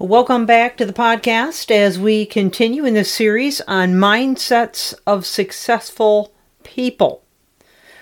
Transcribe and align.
Welcome 0.00 0.44
back 0.44 0.76
to 0.78 0.86
the 0.86 0.92
podcast 0.92 1.70
as 1.70 2.00
we 2.00 2.26
continue 2.26 2.84
in 2.84 2.94
this 2.94 3.12
series 3.12 3.60
on 3.68 3.92
mindsets 3.92 4.92
of 5.06 5.24
successful 5.24 6.34
people. 6.64 7.22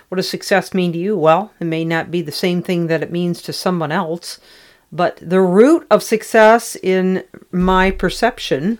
What 0.08 0.16
does 0.16 0.26
success 0.26 0.72
mean 0.72 0.94
to 0.94 0.98
you? 0.98 1.18
Well, 1.18 1.52
it 1.60 1.66
may 1.66 1.84
not 1.84 2.10
be 2.10 2.22
the 2.22 2.32
same 2.32 2.62
thing 2.62 2.86
that 2.86 3.02
it 3.02 3.12
means 3.12 3.42
to 3.42 3.52
someone 3.52 3.92
else, 3.92 4.40
but 4.90 5.18
the 5.20 5.42
root 5.42 5.86
of 5.90 6.02
success, 6.02 6.76
in 6.82 7.24
my 7.50 7.90
perception, 7.90 8.78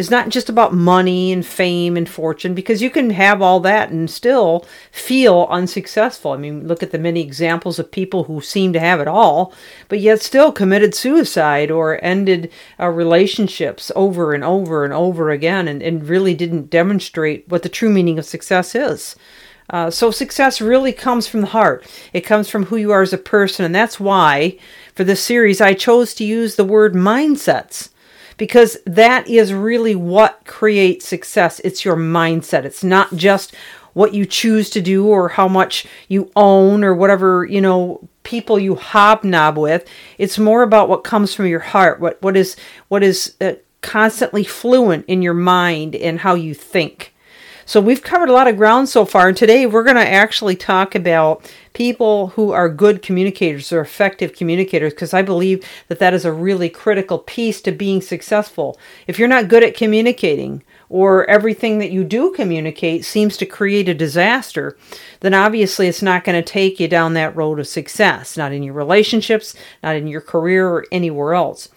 is 0.00 0.10
not 0.10 0.30
just 0.30 0.48
about 0.48 0.72
money 0.72 1.30
and 1.30 1.44
fame 1.44 1.94
and 1.94 2.08
fortune 2.08 2.54
because 2.54 2.80
you 2.80 2.88
can 2.88 3.10
have 3.10 3.42
all 3.42 3.60
that 3.60 3.90
and 3.90 4.10
still 4.10 4.64
feel 4.90 5.46
unsuccessful. 5.50 6.32
I 6.32 6.38
mean, 6.38 6.66
look 6.66 6.82
at 6.82 6.90
the 6.90 6.98
many 6.98 7.20
examples 7.20 7.78
of 7.78 7.90
people 7.92 8.24
who 8.24 8.40
seem 8.40 8.72
to 8.72 8.80
have 8.80 8.98
it 8.98 9.06
all, 9.06 9.52
but 9.88 10.00
yet 10.00 10.22
still 10.22 10.52
committed 10.52 10.94
suicide 10.94 11.70
or 11.70 12.02
ended 12.02 12.50
uh, 12.80 12.88
relationships 12.88 13.92
over 13.94 14.32
and 14.32 14.42
over 14.42 14.84
and 14.86 14.94
over 14.94 15.28
again 15.28 15.68
and, 15.68 15.82
and 15.82 16.08
really 16.08 16.34
didn't 16.34 16.70
demonstrate 16.70 17.46
what 17.48 17.62
the 17.62 17.68
true 17.68 17.90
meaning 17.90 18.18
of 18.18 18.24
success 18.24 18.74
is. 18.74 19.16
Uh, 19.68 19.90
so, 19.90 20.10
success 20.10 20.60
really 20.60 20.92
comes 20.92 21.28
from 21.28 21.42
the 21.42 21.46
heart. 21.48 21.86
It 22.12 22.22
comes 22.22 22.48
from 22.48 22.64
who 22.64 22.76
you 22.76 22.90
are 22.90 23.02
as 23.02 23.12
a 23.12 23.18
person. 23.18 23.64
And 23.64 23.74
that's 23.74 24.00
why, 24.00 24.58
for 24.94 25.04
this 25.04 25.22
series, 25.22 25.60
I 25.60 25.74
chose 25.74 26.12
to 26.14 26.24
use 26.24 26.56
the 26.56 26.64
word 26.64 26.94
mindsets 26.94 27.90
because 28.40 28.78
that 28.86 29.28
is 29.28 29.52
really 29.52 29.94
what 29.94 30.46
creates 30.46 31.06
success. 31.06 31.60
It's 31.60 31.84
your 31.84 31.94
mindset. 31.94 32.64
It's 32.64 32.82
not 32.82 33.14
just 33.14 33.54
what 33.92 34.14
you 34.14 34.24
choose 34.24 34.70
to 34.70 34.80
do 34.80 35.06
or 35.06 35.28
how 35.28 35.46
much 35.46 35.86
you 36.08 36.32
own 36.34 36.82
or 36.82 36.94
whatever, 36.94 37.44
you 37.44 37.60
know, 37.60 38.08
people 38.22 38.58
you 38.58 38.76
hobnob 38.76 39.58
with. 39.58 39.86
It's 40.16 40.38
more 40.38 40.62
about 40.62 40.88
what 40.88 41.04
comes 41.04 41.34
from 41.34 41.48
your 41.48 41.60
heart, 41.60 42.00
what 42.00 42.16
what 42.22 42.34
is 42.34 42.56
what 42.88 43.02
is 43.02 43.34
uh, 43.42 43.56
constantly 43.82 44.44
fluent 44.44 45.04
in 45.04 45.20
your 45.20 45.34
mind 45.34 45.94
and 45.94 46.20
how 46.20 46.32
you 46.32 46.54
think. 46.54 47.14
So 47.70 47.80
we've 47.80 48.02
covered 48.02 48.28
a 48.28 48.32
lot 48.32 48.48
of 48.48 48.56
ground 48.56 48.88
so 48.88 49.04
far, 49.04 49.28
and 49.28 49.36
today 49.36 49.64
we're 49.64 49.84
going 49.84 49.94
to 49.94 50.04
actually 50.04 50.56
talk 50.56 50.96
about 50.96 51.48
people 51.72 52.26
who 52.30 52.50
are 52.50 52.68
good 52.68 53.00
communicators 53.00 53.70
or 53.70 53.80
effective 53.80 54.34
communicators 54.34 54.92
because 54.92 55.14
I 55.14 55.22
believe 55.22 55.64
that 55.86 56.00
that 56.00 56.12
is 56.12 56.24
a 56.24 56.32
really 56.32 56.68
critical 56.68 57.20
piece 57.20 57.60
to 57.60 57.70
being 57.70 58.02
successful. 58.02 58.76
If 59.06 59.20
you're 59.20 59.28
not 59.28 59.46
good 59.46 59.62
at 59.62 59.76
communicating, 59.76 60.64
or 60.88 61.30
everything 61.30 61.78
that 61.78 61.92
you 61.92 62.02
do 62.02 62.32
communicate 62.32 63.04
seems 63.04 63.36
to 63.36 63.46
create 63.46 63.88
a 63.88 63.94
disaster, 63.94 64.76
then 65.20 65.32
obviously 65.32 65.86
it's 65.86 66.02
not 66.02 66.24
going 66.24 66.42
to 66.42 66.52
take 66.52 66.80
you 66.80 66.88
down 66.88 67.14
that 67.14 67.36
road 67.36 67.60
of 67.60 67.68
success, 67.68 68.36
not 68.36 68.50
in 68.50 68.64
your 68.64 68.74
relationships, 68.74 69.54
not 69.80 69.94
in 69.94 70.08
your 70.08 70.22
career, 70.22 70.68
or 70.68 70.86
anywhere 70.90 71.34
else. 71.34 71.68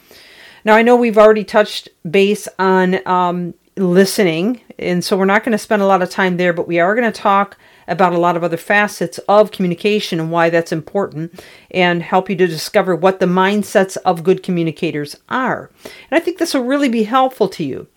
Now, 0.65 0.75
I 0.75 0.81
know 0.81 0.95
we've 0.95 1.19
already 1.19 1.43
touched 1.43 1.89
base 2.09 2.47
on 2.57 3.05
um, 3.07 3.53
listening. 3.75 4.61
And 4.77 5.03
so 5.03 5.17
we're 5.17 5.25
not 5.25 5.43
going 5.43 5.53
to 5.53 5.57
spend 5.57 5.81
a 5.81 5.87
lot 5.87 6.01
of 6.01 6.09
time 6.09 6.37
there, 6.37 6.53
but 6.53 6.67
we 6.67 6.79
are 6.79 6.95
going 6.95 7.11
to 7.11 7.21
talk 7.21 7.57
about 7.87 8.13
a 8.13 8.17
lot 8.17 8.37
of 8.37 8.43
other 8.43 8.57
facets 8.57 9.17
of 9.27 9.51
communication 9.51 10.19
and 10.19 10.31
why 10.31 10.49
that's 10.49 10.71
important 10.71 11.43
and 11.71 12.01
help 12.01 12.29
you 12.29 12.35
to 12.35 12.47
discover 12.47 12.95
what 12.95 13.19
the 13.19 13.25
mindsets 13.25 13.97
of 14.05 14.23
good 14.23 14.43
communicators 14.43 15.17
are. 15.29 15.69
And 15.83 16.17
I 16.17 16.19
think 16.19 16.37
this 16.37 16.53
will 16.53 16.63
really 16.63 16.89
be 16.89 17.03
helpful 17.03 17.49
to 17.49 17.63
you. 17.63 17.87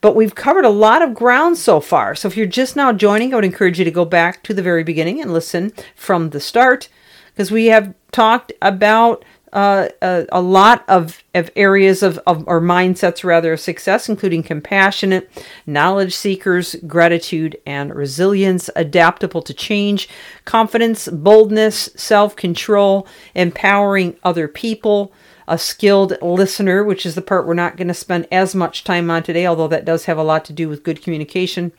But 0.00 0.16
we've 0.16 0.34
covered 0.34 0.64
a 0.64 0.70
lot 0.70 1.02
of 1.02 1.14
ground 1.14 1.58
so 1.58 1.80
far. 1.80 2.14
So 2.14 2.26
if 2.26 2.36
you're 2.36 2.46
just 2.46 2.74
now 2.74 2.92
joining, 2.92 3.32
I 3.32 3.36
would 3.36 3.44
encourage 3.44 3.78
you 3.78 3.84
to 3.84 3.90
go 3.90 4.04
back 4.04 4.42
to 4.44 4.54
the 4.54 4.62
very 4.62 4.82
beginning 4.82 5.20
and 5.20 5.32
listen 5.32 5.72
from 5.94 6.30
the 6.30 6.40
start 6.40 6.88
because 7.32 7.50
we 7.50 7.66
have 7.66 7.94
talked 8.12 8.52
about 8.62 9.24
uh, 9.52 9.88
a, 10.00 10.40
lot 10.40 10.84
of, 10.88 11.24
of 11.34 11.50
areas 11.56 12.02
of, 12.02 12.18
of 12.26 12.44
or 12.46 12.60
mindsets 12.60 13.24
rather 13.24 13.54
of 13.54 13.60
success, 13.60 14.08
including 14.08 14.42
compassionate, 14.42 15.30
knowledge 15.66 16.14
seekers, 16.14 16.76
gratitude 16.86 17.56
and 17.66 17.94
resilience, 17.94 18.70
adaptable 18.76 19.42
to 19.42 19.52
change, 19.52 20.08
confidence, 20.44 21.08
boldness, 21.08 21.90
self 21.96 22.36
control, 22.36 23.06
empowering 23.34 24.16
other 24.22 24.46
people, 24.46 25.12
a 25.48 25.58
skilled 25.58 26.16
listener, 26.22 26.84
which 26.84 27.04
is 27.04 27.16
the 27.16 27.22
part 27.22 27.46
we're 27.46 27.54
not 27.54 27.76
going 27.76 27.88
to 27.88 27.94
spend 27.94 28.28
as 28.30 28.54
much 28.54 28.84
time 28.84 29.10
on 29.10 29.22
today, 29.22 29.46
although 29.46 29.68
that 29.68 29.84
does 29.84 30.04
have 30.04 30.18
a 30.18 30.22
lot 30.22 30.44
to 30.44 30.52
do 30.52 30.68
with 30.68 30.84
good 30.84 31.02
communication, 31.02 31.72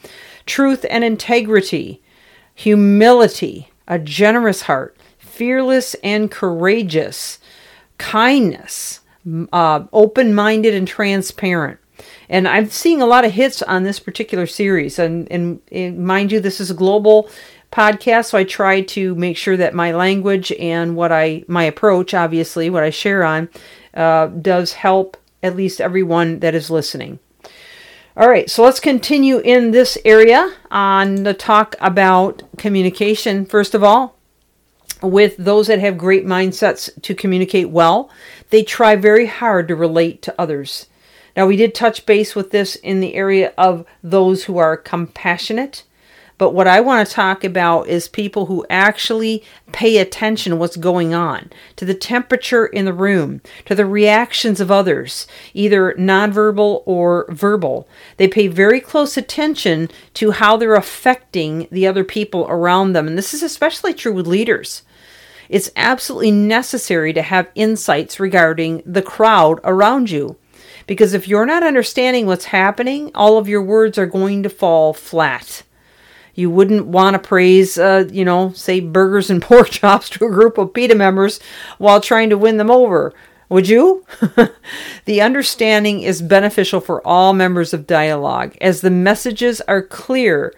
truth 0.45 0.85
and 0.89 1.05
integrity, 1.05 2.01
humility, 2.53 3.71
a 3.87 3.97
generous 3.97 4.63
heart, 4.63 4.97
fearless 5.17 5.95
and 6.03 6.29
courageous 6.29 7.39
kindness, 8.01 9.01
uh, 9.53 9.83
open 9.93 10.33
minded 10.33 10.73
and 10.73 10.87
transparent. 10.87 11.79
And 12.29 12.47
I'm 12.47 12.67
seeing 12.67 12.99
a 12.99 13.05
lot 13.05 13.25
of 13.25 13.31
hits 13.31 13.61
on 13.61 13.83
this 13.83 13.99
particular 13.99 14.47
series. 14.47 14.97
And, 14.97 15.31
and, 15.31 15.61
and 15.71 15.99
mind 15.99 16.31
you, 16.31 16.39
this 16.39 16.59
is 16.59 16.71
a 16.71 16.73
global 16.73 17.29
podcast, 17.71 18.25
so 18.25 18.39
I 18.39 18.43
try 18.43 18.81
to 18.81 19.13
make 19.15 19.37
sure 19.37 19.55
that 19.55 19.75
my 19.75 19.91
language 19.91 20.51
and 20.53 20.95
what 20.95 21.11
I, 21.11 21.43
my 21.47 21.63
approach, 21.63 22.13
obviously, 22.13 22.69
what 22.71 22.83
I 22.83 22.89
share 22.89 23.23
on, 23.23 23.49
uh, 23.93 24.27
does 24.27 24.73
help 24.73 25.15
at 25.43 25.55
least 25.55 25.79
everyone 25.79 26.39
that 26.39 26.55
is 26.55 26.71
listening. 26.71 27.19
All 28.17 28.27
right, 28.27 28.49
so 28.49 28.63
let's 28.63 28.79
continue 28.79 29.37
in 29.39 29.71
this 29.71 29.97
area 30.03 30.53
on 30.71 31.23
the 31.23 31.33
talk 31.33 31.75
about 31.79 32.43
communication. 32.57 33.45
First 33.45 33.75
of 33.75 33.83
all, 33.83 34.17
with 35.01 35.35
those 35.37 35.67
that 35.67 35.79
have 35.79 35.97
great 35.97 36.25
mindsets 36.25 36.89
to 37.01 37.15
communicate 37.15 37.69
well, 37.69 38.09
they 38.49 38.63
try 38.63 38.95
very 38.95 39.25
hard 39.25 39.67
to 39.67 39.75
relate 39.75 40.21
to 40.23 40.35
others. 40.39 40.87
Now, 41.35 41.47
we 41.47 41.55
did 41.55 41.73
touch 41.73 42.05
base 42.05 42.35
with 42.35 42.51
this 42.51 42.75
in 42.75 42.99
the 42.99 43.15
area 43.15 43.53
of 43.57 43.85
those 44.03 44.43
who 44.43 44.57
are 44.57 44.75
compassionate, 44.75 45.83
but 46.41 46.55
what 46.55 46.65
I 46.65 46.81
want 46.81 47.07
to 47.07 47.13
talk 47.13 47.43
about 47.43 47.87
is 47.87 48.07
people 48.07 48.47
who 48.47 48.65
actually 48.67 49.43
pay 49.73 49.99
attention 49.99 50.57
what's 50.57 50.75
going 50.75 51.13
on, 51.13 51.51
to 51.75 51.85
the 51.85 51.93
temperature 51.93 52.65
in 52.65 52.85
the 52.85 52.93
room, 52.93 53.41
to 53.65 53.75
the 53.75 53.85
reactions 53.85 54.59
of 54.59 54.71
others, 54.71 55.27
either 55.53 55.93
nonverbal 55.99 56.81
or 56.87 57.27
verbal. 57.29 57.87
They 58.17 58.27
pay 58.27 58.47
very 58.47 58.79
close 58.79 59.17
attention 59.17 59.91
to 60.15 60.31
how 60.31 60.57
they're 60.57 60.73
affecting 60.73 61.67
the 61.69 61.85
other 61.85 62.03
people 62.03 62.47
around 62.49 62.93
them. 62.93 63.07
And 63.07 63.19
this 63.19 63.35
is 63.35 63.43
especially 63.43 63.93
true 63.93 64.13
with 64.13 64.25
leaders. 64.25 64.81
It's 65.47 65.69
absolutely 65.75 66.31
necessary 66.31 67.13
to 67.13 67.21
have 67.21 67.51
insights 67.53 68.19
regarding 68.19 68.81
the 68.83 69.03
crowd 69.03 69.59
around 69.63 70.09
you. 70.09 70.37
Because 70.87 71.13
if 71.13 71.27
you're 71.27 71.45
not 71.45 71.61
understanding 71.61 72.25
what's 72.25 72.45
happening, 72.45 73.11
all 73.13 73.37
of 73.37 73.47
your 73.47 73.61
words 73.61 73.99
are 73.99 74.07
going 74.07 74.41
to 74.41 74.49
fall 74.49 74.91
flat. 74.91 75.61
You 76.35 76.49
wouldn't 76.49 76.87
want 76.87 77.13
to 77.13 77.19
praise, 77.19 77.77
uh, 77.77 78.07
you 78.11 78.25
know, 78.25 78.51
say 78.53 78.79
burgers 78.79 79.29
and 79.29 79.41
pork 79.41 79.69
chops 79.69 80.09
to 80.11 80.25
a 80.25 80.29
group 80.29 80.57
of 80.57 80.73
PETA 80.73 80.95
members 80.95 81.39
while 81.77 82.01
trying 82.01 82.29
to 82.29 82.37
win 82.37 82.57
them 82.57 82.71
over. 82.71 83.13
Would 83.49 83.67
you? 83.67 84.05
the 85.05 85.21
understanding 85.21 86.01
is 86.01 86.21
beneficial 86.21 86.79
for 86.79 87.05
all 87.05 87.33
members 87.33 87.73
of 87.73 87.85
dialogue 87.85 88.55
as 88.61 88.79
the 88.79 88.89
messages 88.89 89.59
are 89.61 89.81
clear 89.81 90.53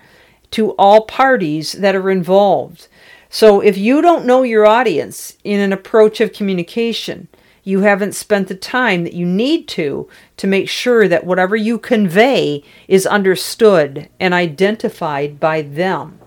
to 0.52 0.72
all 0.74 1.06
parties 1.06 1.72
that 1.72 1.96
are 1.96 2.12
involved. 2.12 2.88
So 3.30 3.62
if 3.62 3.80
you 3.80 4.04
don't 4.04 4.28
know 4.28 4.44
your 4.44 4.68
audience 4.68 5.38
in 5.44 5.60
an 5.60 5.74
approach 5.74 6.22
of 6.22 6.34
communication, 6.34 7.28
you 7.64 7.82
haven't 7.82 8.14
spent 8.14 8.48
the 8.48 8.56
time 8.56 9.04
that 9.04 9.14
you 9.14 9.26
need 9.26 9.68
to 9.70 10.08
to 10.38 10.48
make 10.48 10.68
sure 10.68 11.08
that 11.08 11.26
whatever 11.26 11.56
you 11.56 11.78
convey 11.78 12.64
is 12.88 13.06
understood 13.06 14.10
and 14.20 14.34
identified 14.34 15.40
by 15.40 15.62
them. 15.62 16.20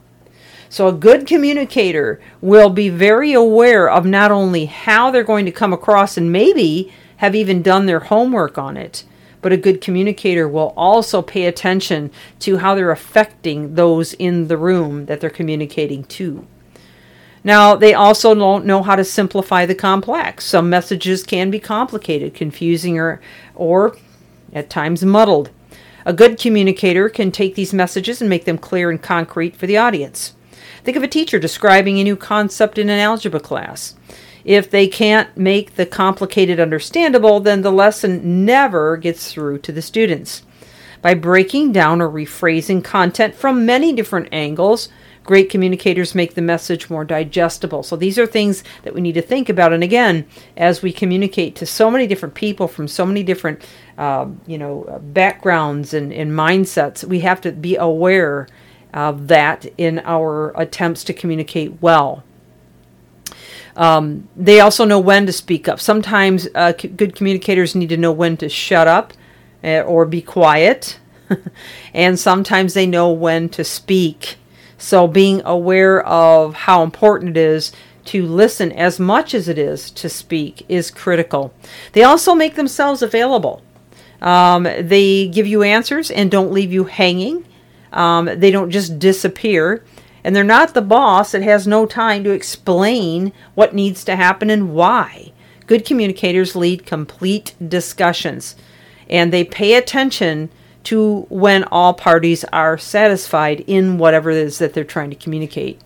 So, 0.68 0.88
a 0.88 0.92
good 0.92 1.26
communicator 1.26 2.20
will 2.40 2.70
be 2.70 2.88
very 2.88 3.32
aware 3.32 3.88
of 3.88 4.04
not 4.04 4.30
only 4.30 4.66
how 4.66 5.10
they're 5.10 5.22
going 5.22 5.46
to 5.46 5.52
come 5.52 5.72
across 5.72 6.16
and 6.16 6.32
maybe 6.32 6.92
have 7.18 7.34
even 7.34 7.62
done 7.62 7.86
their 7.86 8.00
homework 8.00 8.58
on 8.58 8.76
it, 8.76 9.04
but 9.42 9.52
a 9.52 9.56
good 9.56 9.80
communicator 9.80 10.48
will 10.48 10.72
also 10.76 11.22
pay 11.22 11.46
attention 11.46 12.10
to 12.40 12.58
how 12.58 12.74
they're 12.74 12.90
affecting 12.90 13.74
those 13.74 14.12
in 14.14 14.48
the 14.48 14.56
room 14.56 15.06
that 15.06 15.20
they're 15.20 15.30
communicating 15.30 16.02
to. 16.04 16.46
Now, 17.46 17.76
they 17.76 17.94
also 17.94 18.34
don't 18.34 18.66
know 18.66 18.82
how 18.82 18.96
to 18.96 19.04
simplify 19.04 19.66
the 19.66 19.74
complex. 19.76 20.44
Some 20.44 20.68
messages 20.68 21.22
can 21.22 21.48
be 21.48 21.60
complicated, 21.60 22.34
confusing, 22.34 22.98
or, 22.98 23.20
or 23.54 23.96
at 24.52 24.68
times 24.68 25.04
muddled. 25.04 25.50
A 26.04 26.12
good 26.12 26.40
communicator 26.40 27.08
can 27.08 27.30
take 27.30 27.54
these 27.54 27.72
messages 27.72 28.20
and 28.20 28.28
make 28.28 28.46
them 28.46 28.58
clear 28.58 28.90
and 28.90 29.00
concrete 29.00 29.54
for 29.54 29.68
the 29.68 29.76
audience. 29.76 30.34
Think 30.82 30.96
of 30.96 31.04
a 31.04 31.08
teacher 31.08 31.38
describing 31.38 32.00
a 32.00 32.04
new 32.04 32.16
concept 32.16 32.78
in 32.78 32.90
an 32.90 32.98
algebra 32.98 33.38
class. 33.38 33.94
If 34.44 34.68
they 34.68 34.88
can't 34.88 35.36
make 35.36 35.76
the 35.76 35.86
complicated 35.86 36.58
understandable, 36.58 37.38
then 37.38 37.62
the 37.62 37.70
lesson 37.70 38.44
never 38.44 38.96
gets 38.96 39.30
through 39.30 39.58
to 39.58 39.70
the 39.70 39.82
students. 39.82 40.42
By 41.00 41.14
breaking 41.14 41.70
down 41.70 42.02
or 42.02 42.08
rephrasing 42.08 42.82
content 42.82 43.36
from 43.36 43.64
many 43.64 43.92
different 43.92 44.30
angles, 44.32 44.88
Great 45.26 45.50
communicators 45.50 46.14
make 46.14 46.34
the 46.34 46.42
message 46.42 46.88
more 46.88 47.04
digestible. 47.04 47.82
So 47.82 47.96
these 47.96 48.16
are 48.18 48.26
things 48.26 48.62
that 48.84 48.94
we 48.94 49.00
need 49.00 49.14
to 49.14 49.22
think 49.22 49.48
about. 49.48 49.72
And 49.72 49.82
again, 49.82 50.24
as 50.56 50.82
we 50.82 50.92
communicate 50.92 51.56
to 51.56 51.66
so 51.66 51.90
many 51.90 52.06
different 52.06 52.34
people 52.34 52.68
from 52.68 52.86
so 52.86 53.04
many 53.04 53.24
different, 53.24 53.62
uh, 53.98 54.28
you 54.46 54.56
know, 54.56 55.00
backgrounds 55.12 55.92
and, 55.92 56.12
and 56.12 56.30
mindsets, 56.30 57.04
we 57.04 57.20
have 57.20 57.40
to 57.40 57.50
be 57.50 57.74
aware 57.74 58.46
of 58.94 59.26
that 59.26 59.66
in 59.76 59.98
our 60.04 60.52
attempts 60.56 61.02
to 61.04 61.12
communicate 61.12 61.82
well. 61.82 62.22
Um, 63.76 64.28
they 64.34 64.60
also 64.60 64.84
know 64.84 64.98
when 65.00 65.26
to 65.26 65.32
speak 65.32 65.68
up. 65.68 65.80
Sometimes 65.80 66.48
uh, 66.54 66.72
c- 66.78 66.88
good 66.88 67.14
communicators 67.14 67.74
need 67.74 67.90
to 67.90 67.96
know 67.96 68.12
when 68.12 68.36
to 68.38 68.48
shut 68.48 68.88
up 68.88 69.12
uh, 69.62 69.80
or 69.80 70.06
be 70.06 70.22
quiet, 70.22 70.98
and 71.94 72.18
sometimes 72.18 72.74
they 72.74 72.86
know 72.86 73.10
when 73.10 73.48
to 73.50 73.64
speak. 73.64 74.36
So, 74.78 75.06
being 75.06 75.42
aware 75.44 76.04
of 76.04 76.54
how 76.54 76.82
important 76.82 77.36
it 77.36 77.40
is 77.40 77.72
to 78.06 78.24
listen 78.24 78.72
as 78.72 79.00
much 79.00 79.34
as 79.34 79.48
it 79.48 79.58
is 79.58 79.90
to 79.92 80.08
speak 80.08 80.64
is 80.68 80.90
critical. 80.90 81.52
They 81.92 82.02
also 82.02 82.34
make 82.34 82.54
themselves 82.54 83.02
available. 83.02 83.62
Um, 84.20 84.64
they 84.64 85.28
give 85.28 85.46
you 85.46 85.62
answers 85.62 86.10
and 86.10 86.30
don't 86.30 86.52
leave 86.52 86.72
you 86.72 86.84
hanging. 86.84 87.44
Um, 87.92 88.26
they 88.26 88.50
don't 88.50 88.70
just 88.70 88.98
disappear. 88.98 89.84
And 90.22 90.34
they're 90.34 90.44
not 90.44 90.74
the 90.74 90.82
boss 90.82 91.32
that 91.32 91.42
has 91.42 91.66
no 91.66 91.86
time 91.86 92.24
to 92.24 92.30
explain 92.30 93.32
what 93.54 93.74
needs 93.74 94.04
to 94.04 94.16
happen 94.16 94.50
and 94.50 94.74
why. 94.74 95.32
Good 95.66 95.84
communicators 95.84 96.56
lead 96.56 96.86
complete 96.86 97.54
discussions 97.66 98.56
and 99.08 99.32
they 99.32 99.44
pay 99.44 99.74
attention 99.74 100.50
to 100.86 101.26
when 101.28 101.64
all 101.64 101.94
parties 101.94 102.44
are 102.52 102.78
satisfied 102.78 103.60
in 103.66 103.98
whatever 103.98 104.30
it 104.30 104.36
is 104.36 104.58
that 104.58 104.72
they're 104.72 104.84
trying 104.84 105.10
to 105.10 105.16
communicate. 105.16 105.80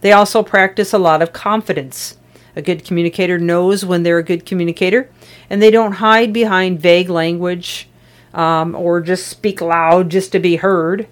They 0.00 0.12
also 0.12 0.42
practice 0.42 0.92
a 0.92 0.98
lot 0.98 1.22
of 1.22 1.32
confidence. 1.32 2.16
A 2.56 2.62
good 2.62 2.84
communicator 2.84 3.38
knows 3.38 3.84
when 3.84 4.02
they're 4.02 4.18
a 4.18 4.24
good 4.24 4.44
communicator, 4.44 5.08
and 5.48 5.62
they 5.62 5.70
don't 5.70 5.92
hide 5.92 6.32
behind 6.32 6.80
vague 6.80 7.08
language 7.08 7.88
um, 8.34 8.74
or 8.74 9.00
just 9.00 9.28
speak 9.28 9.60
loud 9.60 10.10
just 10.10 10.32
to 10.32 10.40
be 10.40 10.56
heard. 10.56 11.06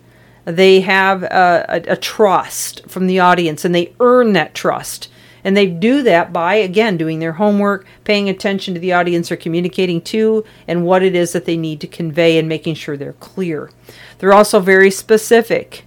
They 0.44 0.81
have 0.81 1.23
a, 1.23 1.64
a, 1.69 1.93
a 1.93 1.96
trust 1.96 2.88
from 2.88 3.06
the 3.06 3.20
audience, 3.20 3.64
and 3.64 3.75
they 3.75 3.94
earn 4.00 4.32
that 4.32 4.55
trust 4.55 5.08
and 5.44 5.56
they 5.56 5.67
do 5.67 6.02
that 6.02 6.32
by, 6.32 6.55
again, 6.55 6.96
doing 6.96 7.19
their 7.19 7.32
homework, 7.32 7.87
paying 8.05 8.29
attention 8.29 8.75
to 8.75 8.81
the 8.81 8.93
audience 8.93 9.29
they're 9.29 9.37
communicating 9.37 10.00
to, 10.02 10.44
and 10.67 10.85
what 10.85 11.02
it 11.02 11.14
is 11.14 11.32
that 11.32 11.44
they 11.44 11.56
need 11.56 11.81
to 11.81 11.87
convey, 11.87 12.38
and 12.38 12.49
making 12.49 12.75
sure 12.75 12.96
they're 12.96 13.12
clear. 13.14 13.70
They're 14.19 14.35
also 14.35 14.61
very 14.61 14.90
specific, 14.90 15.85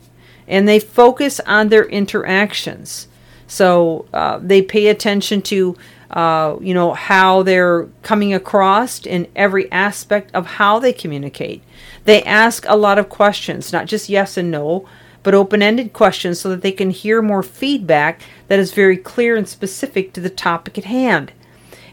and 0.48 0.68
they 0.68 0.80
focus 0.80 1.40
on 1.46 1.70
their 1.70 1.86
interactions. 1.86 3.08
So 3.48 4.06
uh, 4.14 4.40
they 4.42 4.62
pay 4.62 4.88
attention 4.88 5.42
to, 5.44 5.76
uh, 6.10 6.56
you 6.62 6.74
know, 6.74 6.94
how 6.94 7.44
they're 7.44 7.90
coming 8.02 8.34
across 8.34 9.06
in 9.06 9.28
every 9.36 9.70
aspect 9.72 10.34
of 10.34 10.46
how 10.46 10.80
they 10.80 10.94
communicate. 10.94 11.62
They 12.06 12.24
ask 12.24 12.66
a 12.68 12.78
lot 12.78 12.98
of 12.98 13.10
questions, 13.10 13.74
not 13.74 13.88
just 13.88 14.08
yes 14.08 14.38
and 14.38 14.50
no, 14.52 14.88
but 15.24 15.34
open 15.34 15.62
ended 15.62 15.94
questions 15.94 16.40
so 16.40 16.50
that 16.50 16.62
they 16.62 16.72
can 16.72 16.90
hear 16.90 17.22
more 17.22 17.44
feedback 17.44 18.22
that 18.48 18.60
is 18.60 18.74
very 18.74 18.98
clear 18.98 19.36
and 19.36 19.48
specific 19.48 20.14
to 20.14 20.22
the 20.22 20.30
topic 20.30 20.78
at 20.78 20.86
hand. 20.86 21.32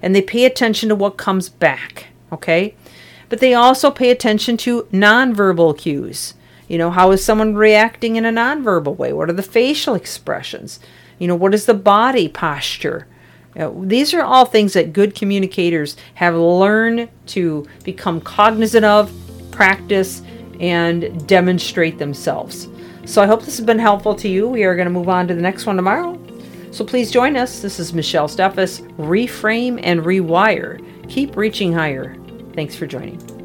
And 0.01 0.15
they 0.15 0.23
pay 0.23 0.45
attention 0.45 0.89
to 0.89 0.95
what 0.95 1.17
comes 1.17 1.49
back, 1.49 2.07
okay? 2.33 2.75
But 3.29 3.41
they 3.41 3.53
also 3.53 3.91
pay 3.91 4.11
attention 4.11 4.57
to 4.59 4.85
nonverbal 4.93 5.77
cues. 5.77 6.35
You 6.69 6.79
know, 6.79 6.91
how 6.91 7.11
is 7.11 7.25
someone 7.25 7.55
reacting 7.55 8.17
in 8.17 8.25
a 8.25 8.33
nonverbal 8.33 8.97
way? 8.97 9.13
What 9.13 9.29
are 9.29 9.35
the 9.35 9.43
facial 9.43 9.95
expressions? 9.95 10.81
You 11.19 11.27
know, 11.29 11.35
what 11.35 11.55
is 11.55 11.67
the 11.67 11.75
body 11.75 12.29
posture? 12.29 13.07
These 13.57 14.15
are 14.15 14.23
all 14.23 14.45
things 14.45 14.75
that 14.75 14.93
good 14.93 15.17
communicators 15.17 15.97
have 16.15 16.37
learned 16.37 17.09
to 17.27 17.67
become 17.83 18.21
cognizant 18.21 18.85
of, 18.85 19.13
practice, 19.51 20.23
and 20.61 21.27
demonstrate 21.27 21.99
themselves. 21.99 22.69
So 23.09 23.23
I 23.23 23.27
hope 23.27 23.43
this 23.43 23.57
has 23.57 23.65
been 23.65 23.79
helpful 23.79 24.15
to 24.17 24.29
you. 24.29 24.47
We 24.47 24.65
are 24.65 24.77
going 24.77 24.85
to 24.85 24.93
move 24.93 25.09
on 25.09 25.27
to 25.29 25.35
the 25.35 25.41
next 25.41 25.65
one 25.65 25.77
tomorrow. 25.77 26.21
So 26.73 26.85
please 26.85 27.11
join 27.11 27.39
us. 27.39 27.61
This 27.61 27.81
is 27.81 27.95
Michelle 27.95 28.29
Steffes. 28.29 28.87
Reframe 28.99 29.81
and 29.83 30.01
rewire. 30.01 30.79
Keep 31.09 31.35
reaching 31.35 31.73
higher. 31.73 32.17
Thanks 32.53 32.77
for 32.77 32.87
joining. 32.87 33.38